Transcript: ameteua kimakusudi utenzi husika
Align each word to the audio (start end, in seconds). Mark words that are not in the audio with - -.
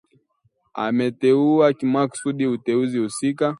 ameteua 0.73 1.73
kimakusudi 1.73 2.47
utenzi 2.47 2.99
husika 2.99 3.49